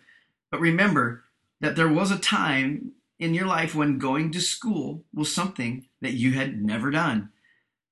but 0.49 0.61
remember 0.61 1.25
that 1.59 1.75
there 1.75 1.89
was 1.89 2.09
a 2.09 2.17
time 2.17 2.93
in 3.19 3.33
your 3.33 3.47
life 3.47 3.75
when 3.75 3.97
going 3.97 4.31
to 4.31 4.39
school 4.39 5.03
was 5.13 5.33
something 5.33 5.87
that 6.01 6.13
you 6.13 6.33
had 6.33 6.63
never 6.63 6.89
done. 6.89 7.31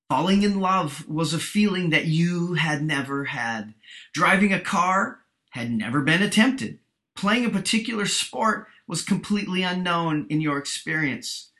Falling 0.10 0.44
in 0.44 0.62
love 0.62 1.06
was 1.10 1.34
a 1.34 1.40
feeling 1.40 1.90
that 1.90 2.06
you 2.06 2.54
had 2.54 2.82
never 2.82 3.26
had. 3.26 3.74
Driving 4.14 4.54
a 4.54 4.60
car 4.62 5.20
had 5.50 5.70
never 5.70 6.02
been 6.02 6.22
attempted 6.22 6.80
playing 7.16 7.46
a 7.46 7.50
particular 7.50 8.06
sport 8.06 8.68
was 8.88 9.02
completely 9.02 9.64
unknown 9.64 10.26
in 10.30 10.42
your 10.42 10.58
experience. 10.58 11.52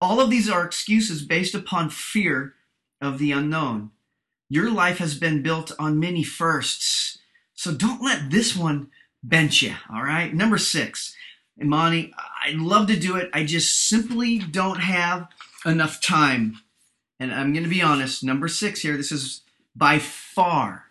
All 0.00 0.20
of 0.20 0.30
these 0.30 0.50
are 0.50 0.64
excuses 0.64 1.22
based 1.22 1.54
upon 1.54 1.90
fear 1.90 2.54
of 3.00 3.18
the 3.18 3.32
unknown. 3.32 3.90
Your 4.48 4.70
life 4.70 4.98
has 4.98 5.18
been 5.18 5.42
built 5.42 5.72
on 5.78 5.98
many 5.98 6.22
firsts, 6.22 7.18
so 7.54 7.72
don't 7.72 8.02
let 8.02 8.30
this 8.30 8.54
one 8.54 8.90
bench 9.22 9.62
you, 9.62 9.74
all 9.92 10.02
right? 10.02 10.32
Number 10.32 10.58
six, 10.58 11.16
Monty, 11.58 12.12
I'd 12.44 12.56
love 12.56 12.86
to 12.88 12.98
do 12.98 13.16
it. 13.16 13.30
I 13.32 13.44
just 13.44 13.88
simply 13.88 14.38
don't 14.38 14.80
have 14.80 15.28
enough 15.64 16.00
time. 16.00 16.60
And 17.18 17.32
I'm 17.32 17.52
going 17.52 17.64
to 17.64 17.70
be 17.70 17.82
honest, 17.82 18.22
number 18.22 18.46
six 18.46 18.80
here, 18.80 18.96
this 18.96 19.10
is 19.10 19.40
by 19.74 19.98
far 19.98 20.84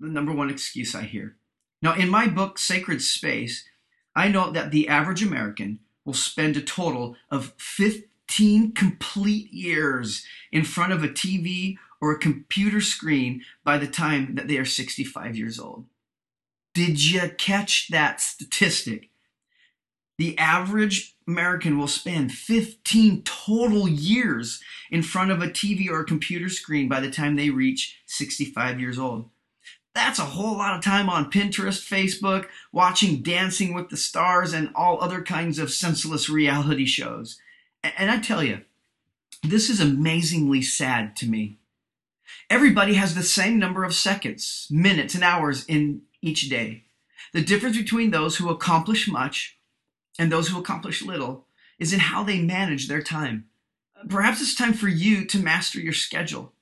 the 0.00 0.08
number 0.08 0.32
one 0.32 0.50
excuse 0.50 0.94
I 0.94 1.02
hear. 1.02 1.36
Now, 1.82 1.94
in 1.94 2.08
my 2.08 2.28
book, 2.28 2.58
Sacred 2.58 3.02
Space, 3.02 3.64
I 4.14 4.28
note 4.28 4.54
that 4.54 4.70
the 4.70 4.88
average 4.88 5.22
American 5.22 5.80
will 6.04 6.14
spend 6.14 6.56
a 6.56 6.62
total 6.62 7.16
of 7.28 7.54
15 7.58 8.72
complete 8.72 9.52
years 9.52 10.24
in 10.52 10.64
front 10.64 10.92
of 10.92 11.02
a 11.02 11.08
TV 11.08 11.76
or 12.00 12.12
a 12.12 12.18
computer 12.18 12.80
screen 12.80 13.42
by 13.64 13.78
the 13.78 13.86
time 13.86 14.36
that 14.36 14.46
they 14.46 14.58
are 14.58 14.64
65 14.64 15.36
years 15.36 15.58
old. 15.58 15.86
Did 16.72 17.04
you 17.04 17.28
catch 17.36 17.88
that 17.88 18.20
statistic? 18.20 19.10
The 20.18 20.38
average 20.38 21.16
American 21.26 21.78
will 21.78 21.88
spend 21.88 22.32
15 22.32 23.22
total 23.22 23.88
years 23.88 24.62
in 24.90 25.02
front 25.02 25.30
of 25.30 25.42
a 25.42 25.48
TV 25.48 25.88
or 25.88 26.00
a 26.00 26.06
computer 26.06 26.48
screen 26.48 26.88
by 26.88 27.00
the 27.00 27.10
time 27.10 27.34
they 27.34 27.50
reach 27.50 27.98
65 28.06 28.78
years 28.78 28.98
old. 28.98 29.28
That's 29.94 30.18
a 30.18 30.24
whole 30.24 30.56
lot 30.56 30.74
of 30.76 30.82
time 30.82 31.10
on 31.10 31.30
Pinterest, 31.30 31.86
Facebook, 31.86 32.46
watching 32.72 33.22
Dancing 33.22 33.74
with 33.74 33.90
the 33.90 33.96
Stars, 33.96 34.52
and 34.52 34.70
all 34.74 35.02
other 35.02 35.22
kinds 35.22 35.58
of 35.58 35.70
senseless 35.70 36.28
reality 36.28 36.86
shows. 36.86 37.38
And 37.82 38.10
I 38.10 38.18
tell 38.18 38.42
you, 38.42 38.62
this 39.42 39.68
is 39.68 39.80
amazingly 39.80 40.62
sad 40.62 41.16
to 41.16 41.28
me. 41.28 41.58
Everybody 42.48 42.94
has 42.94 43.14
the 43.14 43.22
same 43.22 43.58
number 43.58 43.84
of 43.84 43.94
seconds, 43.94 44.66
minutes, 44.70 45.14
and 45.14 45.24
hours 45.24 45.64
in 45.66 46.02
each 46.22 46.48
day. 46.48 46.84
The 47.32 47.42
difference 47.42 47.76
between 47.76 48.10
those 48.10 48.36
who 48.36 48.48
accomplish 48.50 49.08
much 49.08 49.58
and 50.18 50.30
those 50.30 50.48
who 50.48 50.58
accomplish 50.58 51.02
little 51.02 51.46
is 51.78 51.92
in 51.92 52.00
how 52.00 52.22
they 52.22 52.40
manage 52.40 52.88
their 52.88 53.02
time. 53.02 53.46
Perhaps 54.08 54.40
it's 54.40 54.54
time 54.54 54.74
for 54.74 54.88
you 54.88 55.24
to 55.26 55.38
master 55.38 55.80
your 55.80 55.92
schedule 55.92 56.52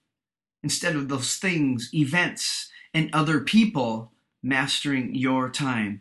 instead 0.63 0.95
of 0.95 1.09
those 1.09 1.37
things, 1.37 1.91
events, 1.93 2.70
and 2.93 3.11
other 3.13 3.41
people 3.41 4.13
mastering 4.43 5.15
your 5.15 5.51
time. 5.51 6.01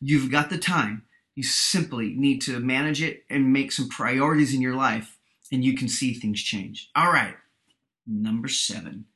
You've 0.00 0.30
got 0.30 0.50
the 0.50 0.58
time. 0.58 1.02
You 1.34 1.42
simply 1.42 2.14
need 2.14 2.42
to 2.42 2.60
manage 2.60 3.02
it 3.02 3.24
and 3.30 3.52
make 3.52 3.72
some 3.72 3.88
priorities 3.88 4.54
in 4.54 4.60
your 4.60 4.74
life, 4.74 5.18
and 5.50 5.64
you 5.64 5.76
can 5.76 5.88
see 5.88 6.12
things 6.12 6.42
change. 6.42 6.90
All 6.94 7.10
right, 7.10 7.34
number 8.06 8.48
seven. 8.48 9.06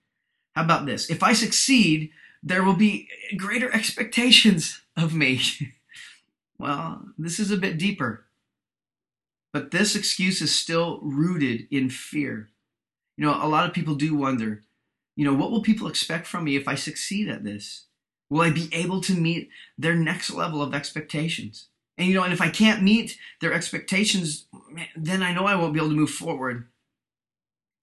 How 0.54 0.64
about 0.64 0.86
this? 0.86 1.10
If 1.10 1.22
I 1.22 1.34
succeed, 1.34 2.10
there 2.42 2.62
will 2.62 2.76
be 2.76 3.08
greater 3.36 3.70
expectations 3.74 4.80
of 4.96 5.14
me. 5.14 5.40
well, 6.58 7.06
this 7.18 7.38
is 7.38 7.50
a 7.50 7.56
bit 7.58 7.78
deeper. 7.78 8.24
But 9.52 9.70
this 9.70 9.96
excuse 9.96 10.42
is 10.42 10.54
still 10.54 11.00
rooted 11.02 11.66
in 11.70 11.88
fear. 11.88 12.50
You 13.16 13.24
know, 13.24 13.42
a 13.42 13.48
lot 13.48 13.66
of 13.66 13.74
people 13.74 13.94
do 13.94 14.14
wonder 14.14 14.62
you 15.16 15.24
know, 15.24 15.34
what 15.34 15.50
will 15.50 15.62
people 15.62 15.88
expect 15.88 16.26
from 16.26 16.44
me 16.44 16.56
if 16.56 16.68
I 16.68 16.74
succeed 16.74 17.28
at 17.28 17.42
this? 17.42 17.86
Will 18.28 18.42
I 18.42 18.50
be 18.50 18.68
able 18.72 19.00
to 19.02 19.14
meet 19.14 19.48
their 19.78 19.94
next 19.94 20.30
level 20.30 20.62
of 20.62 20.74
expectations? 20.74 21.68
And 21.96 22.06
you 22.06 22.14
know, 22.14 22.22
and 22.22 22.32
if 22.32 22.42
I 22.42 22.50
can't 22.50 22.82
meet 22.82 23.16
their 23.40 23.54
expectations, 23.54 24.46
then 24.94 25.22
I 25.22 25.32
know 25.32 25.46
I 25.46 25.54
won't 25.54 25.72
be 25.72 25.80
able 25.80 25.88
to 25.88 25.96
move 25.96 26.10
forward. 26.10 26.68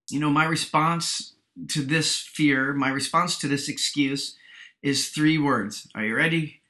You 0.09 0.19
know, 0.19 0.29
my 0.29 0.45
response 0.45 1.33
to 1.69 1.81
this 1.81 2.17
fear, 2.19 2.73
my 2.73 2.89
response 2.89 3.37
to 3.39 3.47
this 3.47 3.67
excuse 3.67 4.37
is 4.83 5.09
three 5.09 5.37
words. 5.37 5.87
Are 5.95 6.03
you 6.03 6.15
ready? 6.15 6.61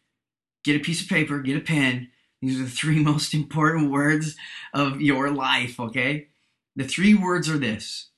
Get 0.64 0.78
a 0.78 0.84
piece 0.84 1.02
of 1.02 1.10
paper, 1.10 1.40
get 1.40 1.58
a 1.58 1.62
pen. 1.62 2.10
These 2.42 2.60
are 2.60 2.64
the 2.64 2.70
three 2.70 3.00
most 3.04 3.34
important 3.34 3.92
words 3.92 4.38
of 4.74 5.02
your 5.02 5.30
life, 5.30 5.80
okay? 5.80 6.28
The 6.76 6.88
three 6.88 7.14
words 7.14 7.50
are 7.50 7.58
this 7.58 8.10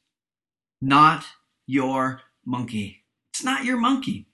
not 0.82 1.26
your 1.66 2.22
monkey. 2.46 3.04
It's 3.34 3.44
not 3.44 3.66
your 3.66 3.78
monkey. 3.78 4.28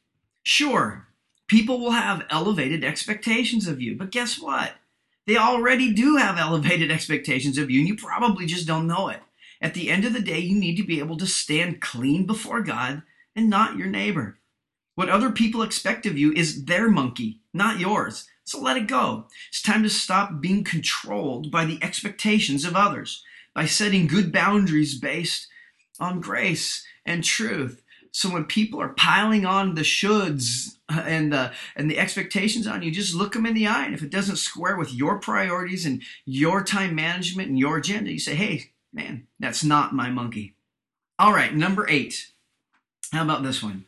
Sure, 0.44 1.08
people 1.48 1.80
will 1.80 1.92
have 1.92 2.26
elevated 2.30 2.84
expectations 2.84 3.68
of 3.68 3.82
you, 3.82 3.98
but 3.98 4.12
guess 4.12 4.40
what? 4.40 4.74
They 5.28 5.38
already 5.38 5.94
do 5.94 6.18
have 6.18 6.38
elevated 6.38 6.92
expectations 6.92 7.58
of 7.58 7.70
you, 7.70 7.80
and 7.80 7.88
you 7.88 7.96
probably 7.96 8.46
just 8.46 8.68
don't 8.68 8.88
know 8.88 9.10
it. 9.10 9.22
At 9.62 9.74
the 9.74 9.90
end 9.90 10.06
of 10.06 10.14
the 10.14 10.22
day, 10.22 10.40
you 10.40 10.60
need 10.60 10.76
to 10.78 10.84
be 10.84 11.00
able 11.00 11.18
to 11.18 11.28
stand 11.28 11.82
clean 11.82 12.26
before 12.26 12.62
God 12.62 13.04
and 13.36 13.50
not 13.50 13.78
your 13.78 13.88
neighbor. 13.88 14.40
What 14.96 15.10
other 15.10 15.32
people 15.32 15.62
expect 15.62 16.06
of 16.06 16.18
you 16.18 16.34
is 16.34 16.66
their 16.66 16.90
monkey, 16.90 17.40
not 17.54 17.80
yours. 17.80 18.28
So 18.44 18.60
let 18.60 18.78
it 18.78 18.88
go. 18.88 19.28
It's 19.50 19.62
time 19.62 19.84
to 19.84 19.90
stop 19.90 20.42
being 20.42 20.64
controlled 20.64 21.52
by 21.52 21.66
the 21.66 21.80
expectations 21.82 22.66
of 22.66 22.76
others 22.76 23.24
by 23.54 23.66
setting 23.66 24.08
good 24.08 24.32
boundaries 24.32 24.98
based 24.98 25.48
on 26.00 26.22
grace 26.22 26.86
and 27.06 27.24
truth. 27.24 27.82
So 28.12 28.30
when 28.30 28.44
people 28.44 28.82
are 28.82 28.90
piling 28.90 29.46
on 29.46 29.76
the 29.76 29.82
shoulds 29.82 30.78
uh, 30.90 31.04
and 31.06 31.32
the 31.32 31.52
and 31.76 31.90
the 31.90 31.98
expectations 31.98 32.68
on 32.68 32.84
you, 32.84 32.92
just 32.92 33.16
look 33.16 33.34
them 33.34 33.46
in 33.46 33.54
the 33.54 33.68
eye. 33.68 33.86
And 33.86 33.94
if 33.94 34.04
it 34.04 34.10
doesn't 34.10 34.36
square 34.36 34.78
with 34.78 34.94
your 34.94 35.20
priorities 35.20 35.86
and 35.86 36.04
your 36.26 36.64
time 36.64 36.94
management 36.94 37.50
and 37.50 37.58
your 37.58 37.78
agenda, 37.78 38.12
you 38.12 38.20
say, 38.20 38.36
"Hey, 38.36 38.72
man, 38.92 39.28
that's 39.40 39.64
not 39.64 39.96
my 39.96 40.10
monkey." 40.10 40.56
All 41.18 41.32
right, 41.34 41.56
number 41.56 41.88
eight. 41.90 42.32
How 43.14 43.24
about 43.24 43.44
this 43.44 43.64
one? 43.64 43.86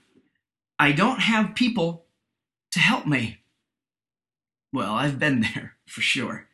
I 0.79 0.91
don't 0.91 1.19
have 1.19 1.55
people 1.55 2.05
to 2.71 2.79
help 2.79 3.05
me. 3.05 3.39
Well, 4.71 4.93
I've 4.93 5.19
been 5.19 5.41
there 5.53 5.75
for 5.85 6.01
sure. 6.01 6.47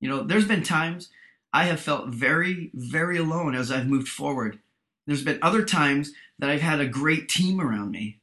You 0.00 0.08
know, 0.08 0.22
there's 0.22 0.46
been 0.46 0.62
times 0.62 1.10
I 1.52 1.64
have 1.64 1.80
felt 1.80 2.08
very, 2.08 2.70
very 2.74 3.16
alone 3.16 3.54
as 3.54 3.70
I've 3.70 3.88
moved 3.88 4.08
forward. 4.08 4.60
There's 5.08 5.24
been 5.24 5.38
other 5.40 5.64
times 5.64 6.12
that 6.38 6.50
I've 6.50 6.60
had 6.60 6.80
a 6.80 6.86
great 6.86 7.30
team 7.30 7.62
around 7.62 7.90
me. 7.90 8.20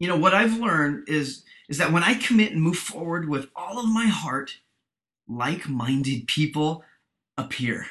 You 0.00 0.08
know, 0.08 0.16
what 0.16 0.34
I've 0.34 0.58
learned 0.58 1.08
is, 1.08 1.44
is 1.68 1.78
that 1.78 1.92
when 1.92 2.02
I 2.02 2.14
commit 2.14 2.50
and 2.50 2.60
move 2.60 2.76
forward 2.76 3.28
with 3.28 3.46
all 3.54 3.78
of 3.78 3.88
my 3.88 4.06
heart, 4.06 4.56
like 5.28 5.68
minded 5.68 6.26
people 6.26 6.82
appear. 7.36 7.86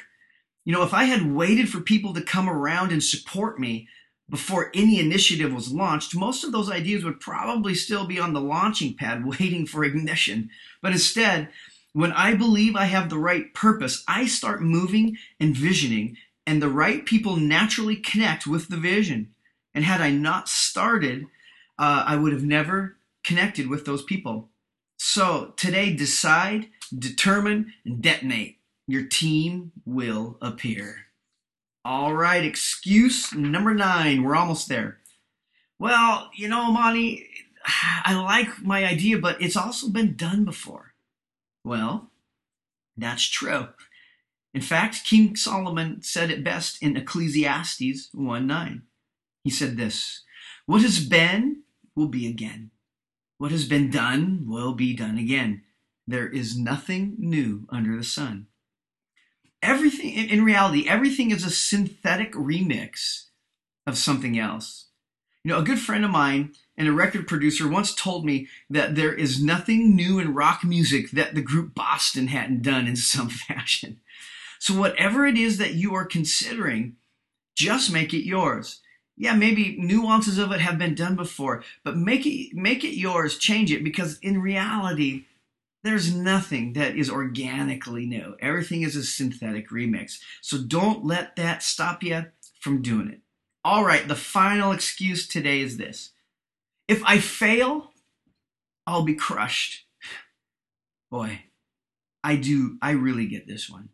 You 0.66 0.74
know, 0.74 0.82
if 0.82 0.92
I 0.92 1.04
had 1.04 1.34
waited 1.34 1.70
for 1.70 1.80
people 1.80 2.12
to 2.12 2.20
come 2.20 2.50
around 2.50 2.92
and 2.92 3.02
support 3.02 3.58
me 3.58 3.88
before 4.28 4.70
any 4.74 5.00
initiative 5.00 5.54
was 5.54 5.72
launched, 5.72 6.14
most 6.14 6.44
of 6.44 6.52
those 6.52 6.70
ideas 6.70 7.04
would 7.04 7.20
probably 7.20 7.74
still 7.74 8.06
be 8.06 8.20
on 8.20 8.34
the 8.34 8.42
launching 8.42 8.94
pad 8.94 9.24
waiting 9.40 9.64
for 9.64 9.84
ignition. 9.84 10.50
But 10.82 10.92
instead, 10.92 11.48
when 11.94 12.12
I 12.12 12.34
believe 12.34 12.76
I 12.76 12.84
have 12.84 13.08
the 13.08 13.18
right 13.18 13.54
purpose, 13.54 14.04
I 14.06 14.26
start 14.26 14.60
moving 14.60 15.16
and 15.40 15.56
visioning, 15.56 16.18
and 16.48 16.62
the 16.62 16.68
right 16.70 17.04
people 17.04 17.36
naturally 17.36 17.94
connect 17.94 18.46
with 18.46 18.68
the 18.68 18.78
vision. 18.78 19.34
And 19.74 19.84
had 19.84 20.00
I 20.00 20.10
not 20.10 20.48
started, 20.48 21.26
uh, 21.78 22.04
I 22.06 22.16
would 22.16 22.32
have 22.32 22.42
never 22.42 22.96
connected 23.22 23.68
with 23.68 23.84
those 23.84 24.02
people. 24.02 24.48
So 24.96 25.52
today, 25.58 25.92
decide, 25.94 26.68
determine, 26.98 27.74
and 27.84 28.00
detonate. 28.00 28.56
Your 28.86 29.02
team 29.02 29.72
will 29.84 30.38
appear. 30.40 31.08
All 31.84 32.14
right, 32.14 32.42
excuse 32.42 33.34
number 33.34 33.74
nine. 33.74 34.22
We're 34.22 34.34
almost 34.34 34.70
there. 34.70 35.00
Well, 35.78 36.30
you 36.34 36.48
know, 36.48 36.72
Monty, 36.72 37.28
I 38.04 38.14
like 38.14 38.62
my 38.62 38.86
idea, 38.86 39.18
but 39.18 39.42
it's 39.42 39.56
also 39.56 39.90
been 39.90 40.16
done 40.16 40.46
before. 40.46 40.94
Well, 41.62 42.08
that's 42.96 43.24
true. 43.24 43.68
In 44.54 44.60
fact, 44.60 45.04
King 45.04 45.36
Solomon 45.36 46.02
said 46.02 46.30
it 46.30 46.42
best 46.42 46.82
in 46.82 46.96
Ecclesiastes 46.96 48.08
1 48.12 48.46
9. 48.46 48.82
He 49.44 49.50
said 49.50 49.76
this 49.76 50.22
What 50.66 50.82
has 50.82 51.04
been 51.04 51.62
will 51.94 52.08
be 52.08 52.26
again. 52.26 52.70
What 53.38 53.52
has 53.52 53.66
been 53.66 53.90
done 53.90 54.44
will 54.46 54.74
be 54.74 54.94
done 54.94 55.18
again. 55.18 55.62
There 56.06 56.28
is 56.28 56.58
nothing 56.58 57.16
new 57.18 57.66
under 57.68 57.96
the 57.96 58.04
sun. 58.04 58.46
Everything, 59.62 60.10
in 60.10 60.44
reality, 60.44 60.88
everything 60.88 61.30
is 61.30 61.44
a 61.44 61.50
synthetic 61.50 62.32
remix 62.32 63.26
of 63.86 63.98
something 63.98 64.38
else. 64.38 64.86
You 65.44 65.52
know, 65.52 65.60
a 65.60 65.64
good 65.64 65.78
friend 65.78 66.04
of 66.04 66.10
mine 66.10 66.52
and 66.76 66.88
a 66.88 66.92
record 66.92 67.26
producer 67.26 67.68
once 67.68 67.94
told 67.94 68.24
me 68.24 68.48
that 68.70 68.94
there 68.94 69.14
is 69.14 69.42
nothing 69.42 69.94
new 69.94 70.18
in 70.18 70.34
rock 70.34 70.64
music 70.64 71.10
that 71.12 71.34
the 71.34 71.42
group 71.42 71.74
Boston 71.74 72.28
hadn't 72.28 72.62
done 72.62 72.86
in 72.86 72.96
some 72.96 73.28
fashion. 73.48 74.00
So, 74.58 74.78
whatever 74.78 75.26
it 75.26 75.38
is 75.38 75.58
that 75.58 75.74
you 75.74 75.94
are 75.94 76.04
considering, 76.04 76.96
just 77.56 77.92
make 77.92 78.14
it 78.14 78.26
yours. 78.26 78.80
Yeah, 79.16 79.34
maybe 79.34 79.76
nuances 79.78 80.38
of 80.38 80.52
it 80.52 80.60
have 80.60 80.78
been 80.78 80.94
done 80.94 81.16
before, 81.16 81.64
but 81.82 81.96
make 81.96 82.24
it 82.24 82.54
make 82.54 82.84
it 82.84 82.96
yours, 82.96 83.36
change 83.36 83.72
it 83.72 83.82
because 83.82 84.18
in 84.20 84.40
reality, 84.40 85.24
there's 85.82 86.14
nothing 86.14 86.74
that 86.74 86.96
is 86.96 87.10
organically 87.10 88.06
new. 88.06 88.36
Everything 88.40 88.82
is 88.82 88.96
a 88.96 89.02
synthetic 89.02 89.70
remix. 89.70 90.18
So 90.40 90.58
don't 90.58 91.04
let 91.04 91.36
that 91.36 91.62
stop 91.62 92.02
you 92.02 92.26
from 92.60 92.82
doing 92.82 93.08
it. 93.08 93.20
All 93.64 93.84
right, 93.84 94.06
the 94.06 94.14
final 94.14 94.72
excuse 94.72 95.26
today 95.26 95.60
is 95.60 95.76
this. 95.76 96.10
If 96.86 97.02
I 97.04 97.18
fail, 97.18 97.92
I'll 98.86 99.02
be 99.02 99.14
crushed. 99.14 99.84
Boy, 101.10 101.42
I 102.24 102.36
do, 102.36 102.78
I 102.80 102.92
really 102.92 103.26
get 103.26 103.46
this 103.46 103.68
one. 103.68 103.90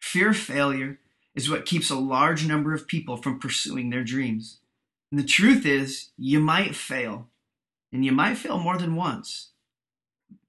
Fear 0.00 0.30
of 0.30 0.36
failure 0.36 0.98
is 1.34 1.48
what 1.48 1.66
keeps 1.66 1.90
a 1.90 1.96
large 1.96 2.46
number 2.46 2.74
of 2.74 2.88
people 2.88 3.16
from 3.16 3.38
pursuing 3.38 3.90
their 3.90 4.02
dreams. 4.02 4.58
And 5.10 5.20
the 5.20 5.24
truth 5.24 5.64
is, 5.64 6.10
you 6.16 6.40
might 6.40 6.74
fail, 6.74 7.28
and 7.92 8.04
you 8.04 8.12
might 8.12 8.36
fail 8.36 8.58
more 8.58 8.76
than 8.76 8.96
once. 8.96 9.50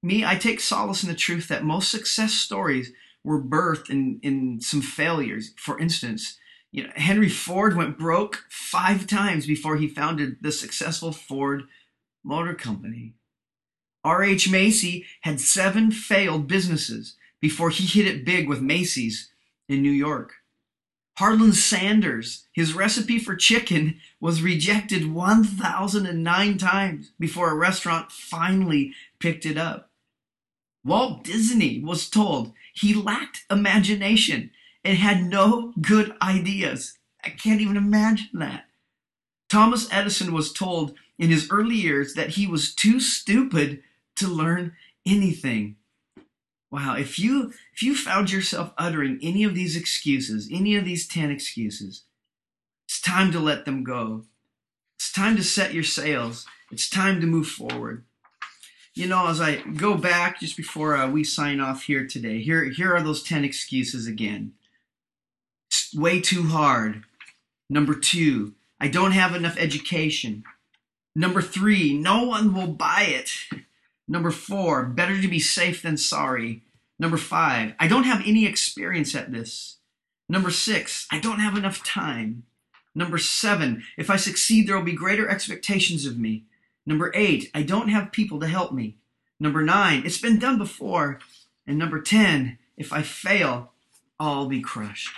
Me, 0.01 0.25
I 0.25 0.35
take 0.35 0.59
solace 0.59 1.03
in 1.03 1.09
the 1.09 1.15
truth 1.15 1.47
that 1.47 1.63
most 1.63 1.91
success 1.91 2.33
stories 2.33 2.91
were 3.23 3.41
birthed 3.41 3.89
in, 3.89 4.19
in 4.23 4.61
some 4.61 4.81
failures. 4.81 5.53
For 5.57 5.79
instance, 5.79 6.37
you 6.71 6.83
know, 6.83 6.91
Henry 6.95 7.29
Ford 7.29 7.75
went 7.75 7.99
broke 7.99 8.45
five 8.49 9.05
times 9.05 9.45
before 9.45 9.77
he 9.77 9.87
founded 9.87 10.37
the 10.41 10.51
successful 10.51 11.11
Ford 11.11 11.63
Motor 12.23 12.55
Company. 12.55 13.13
R.H. 14.03 14.49
Macy 14.49 15.05
had 15.21 15.39
seven 15.39 15.91
failed 15.91 16.47
businesses 16.47 17.15
before 17.39 17.69
he 17.69 17.85
hit 17.85 18.07
it 18.07 18.25
big 18.25 18.47
with 18.47 18.61
Macy's 18.61 19.31
in 19.71 19.81
New 19.81 19.91
York. 19.91 20.33
Harlan 21.17 21.53
Sanders, 21.53 22.47
his 22.53 22.73
recipe 22.73 23.19
for 23.19 23.35
chicken 23.35 23.99
was 24.19 24.41
rejected 24.41 25.13
1,009 25.13 26.57
times 26.57 27.11
before 27.19 27.51
a 27.51 27.55
restaurant 27.55 28.11
finally 28.11 28.93
picked 29.19 29.45
it 29.45 29.57
up. 29.57 29.91
Walt 30.83 31.23
Disney 31.23 31.79
was 31.83 32.09
told 32.09 32.53
he 32.73 32.93
lacked 32.93 33.45
imagination 33.51 34.51
and 34.83 34.97
had 34.97 35.23
no 35.23 35.73
good 35.79 36.13
ideas. 36.21 36.97
I 37.23 37.29
can't 37.29 37.61
even 37.61 37.77
imagine 37.77 38.39
that. 38.39 38.65
Thomas 39.49 39.87
Edison 39.91 40.33
was 40.33 40.51
told 40.51 40.95
in 41.19 41.29
his 41.29 41.49
early 41.51 41.75
years 41.75 42.15
that 42.15 42.29
he 42.29 42.47
was 42.47 42.73
too 42.73 42.99
stupid 42.99 43.83
to 44.15 44.27
learn 44.27 44.73
anything. 45.05 45.75
Wow, 46.71 46.95
if 46.95 47.19
you 47.19 47.53
if 47.73 47.83
you 47.83 47.95
found 47.95 48.31
yourself 48.31 48.71
uttering 48.77 49.19
any 49.21 49.43
of 49.43 49.53
these 49.53 49.75
excuses, 49.75 50.47
any 50.51 50.77
of 50.77 50.85
these 50.85 51.05
10 51.05 51.29
excuses, 51.29 52.03
it's 52.87 53.01
time 53.01 53.31
to 53.33 53.39
let 53.39 53.65
them 53.65 53.83
go. 53.83 54.23
It's 54.95 55.11
time 55.11 55.35
to 55.35 55.43
set 55.43 55.73
your 55.73 55.83
sails. 55.83 56.45
It's 56.71 56.89
time 56.89 57.19
to 57.19 57.27
move 57.27 57.47
forward. 57.47 58.05
You 58.93 59.07
know, 59.07 59.27
as 59.27 59.41
I 59.41 59.57
go 59.57 59.95
back 59.95 60.39
just 60.39 60.55
before 60.55 60.95
uh, 60.95 61.09
we 61.09 61.25
sign 61.25 61.59
off 61.59 61.83
here 61.83 62.07
today, 62.07 62.41
here 62.41 62.63
here 62.65 62.95
are 62.95 63.01
those 63.01 63.23
10 63.23 63.43
excuses 63.43 64.07
again. 64.07 64.53
It's 65.67 65.93
way 65.93 66.21
too 66.21 66.43
hard. 66.43 67.03
Number 67.69 67.95
2, 67.95 68.53
I 68.79 68.87
don't 68.87 69.11
have 69.11 69.35
enough 69.35 69.57
education. 69.57 70.43
Number 71.15 71.41
3, 71.41 71.97
no 71.97 72.23
one 72.23 72.53
will 72.53 72.67
buy 72.67 73.03
it. 73.07 73.31
Number 74.07 74.31
four, 74.31 74.85
better 74.85 75.21
to 75.21 75.27
be 75.27 75.39
safe 75.39 75.81
than 75.81 75.97
sorry. 75.97 76.63
Number 76.99 77.17
five, 77.17 77.73
I 77.79 77.87
don't 77.87 78.03
have 78.03 78.21
any 78.25 78.45
experience 78.45 79.15
at 79.15 79.31
this. 79.31 79.77
Number 80.29 80.51
six, 80.51 81.07
I 81.11 81.19
don't 81.19 81.39
have 81.39 81.57
enough 81.57 81.83
time. 81.83 82.43
Number 82.93 83.17
seven, 83.17 83.83
if 83.97 84.09
I 84.09 84.17
succeed, 84.17 84.67
there 84.67 84.77
will 84.77 84.83
be 84.83 84.93
greater 84.93 85.27
expectations 85.27 86.05
of 86.05 86.17
me. 86.17 86.43
Number 86.85 87.11
eight, 87.15 87.49
I 87.53 87.63
don't 87.63 87.89
have 87.89 88.11
people 88.11 88.39
to 88.39 88.47
help 88.47 88.71
me. 88.73 88.97
Number 89.39 89.61
nine, 89.61 90.03
it's 90.05 90.17
been 90.17 90.39
done 90.39 90.57
before. 90.57 91.19
And 91.65 91.77
number 91.77 92.01
10, 92.01 92.57
if 92.77 92.91
I 92.91 93.01
fail, 93.01 93.71
I'll 94.19 94.47
be 94.47 94.61
crushed. 94.61 95.09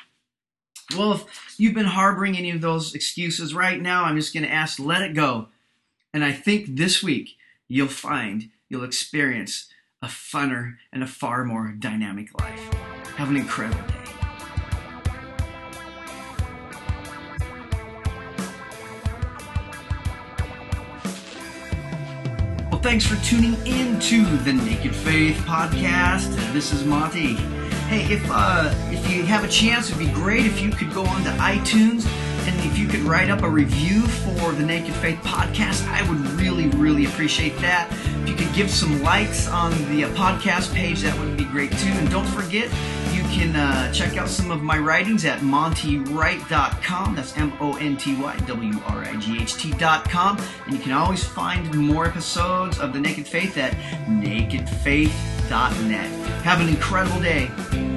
Well, 0.95 1.13
if 1.13 1.55
you've 1.57 1.73
been 1.73 1.85
harboring 1.85 2.37
any 2.37 2.51
of 2.51 2.61
those 2.61 2.93
excuses 2.93 3.53
right 3.53 3.81
now, 3.81 4.03
I'm 4.03 4.17
just 4.17 4.33
going 4.33 4.43
to 4.43 4.51
ask, 4.51 4.79
let 4.79 5.01
it 5.01 5.13
go. 5.13 5.47
And 6.13 6.23
I 6.23 6.31
think 6.31 6.75
this 6.75 7.01
week 7.01 7.37
you'll 7.67 7.87
find 7.87 8.49
you'll 8.73 8.83
experience 8.83 9.67
a 10.01 10.07
funner 10.07 10.77
and 10.91 11.03
a 11.03 11.07
far 11.07 11.45
more 11.45 11.75
dynamic 11.77 12.27
life. 12.41 12.59
Have 13.17 13.29
an 13.29 13.37
incredible 13.37 13.77
day. 13.87 13.93
Well, 22.71 22.81
thanks 22.81 23.05
for 23.05 23.15
tuning 23.23 23.53
in 23.67 23.99
to 23.99 24.25
the 24.37 24.53
Naked 24.53 24.95
Faith 24.95 25.37
podcast. 25.45 26.33
This 26.51 26.73
is 26.73 26.83
Monty. 26.83 27.35
Hey, 27.85 28.11
if 28.11 28.25
uh, 28.27 28.73
if 28.91 29.07
you 29.07 29.21
have 29.23 29.43
a 29.43 29.47
chance, 29.47 29.91
it'd 29.91 29.99
be 29.99 30.11
great 30.11 30.47
if 30.47 30.59
you 30.63 30.71
could 30.71 30.91
go 30.95 31.05
on 31.05 31.23
to 31.25 31.29
iTunes 31.33 32.07
and 32.47 32.59
if 32.59 32.77
you 32.77 32.87
could 32.87 33.01
write 33.01 33.29
up 33.29 33.43
a 33.43 33.49
review 33.49 34.01
for 34.01 34.51
the 34.51 34.65
Naked 34.65 34.93
Faith 34.95 35.19
podcast, 35.19 35.87
I 35.87 36.07
would 36.09 36.19
really, 36.39 36.67
really 36.69 37.05
appreciate 37.05 37.55
that. 37.57 37.91
If 38.23 38.29
you 38.29 38.35
could 38.35 38.53
give 38.53 38.69
some 38.69 39.01
likes 39.01 39.47
on 39.47 39.71
the 39.89 40.05
uh, 40.05 40.09
podcast 40.09 40.73
page, 40.73 41.01
that 41.01 41.17
would 41.19 41.37
be 41.37 41.45
great 41.45 41.71
too. 41.71 41.91
And 41.91 42.09
don't 42.09 42.27
forget, 42.27 42.69
you 43.13 43.21
can 43.23 43.55
uh, 43.55 43.91
check 43.93 44.17
out 44.17 44.27
some 44.27 44.51
of 44.51 44.61
my 44.61 44.77
writings 44.77 45.25
at 45.25 45.39
montywright.com. 45.39 47.15
That's 47.15 47.37
M 47.37 47.53
O 47.59 47.75
N 47.77 47.97
T 47.97 48.15
Y 48.15 48.35
W 48.47 48.79
R 48.87 49.05
I 49.05 49.15
G 49.17 49.41
H 49.41 49.55
T.com. 49.55 50.37
And 50.65 50.73
you 50.73 50.79
can 50.79 50.91
always 50.91 51.23
find 51.23 51.73
more 51.75 52.07
episodes 52.07 52.79
of 52.79 52.93
The 52.93 52.99
Naked 52.99 53.27
Faith 53.27 53.57
at 53.57 53.73
nakedfaith.net. 54.07 56.09
Have 56.43 56.61
an 56.61 56.69
incredible 56.69 57.19
day. 57.19 57.92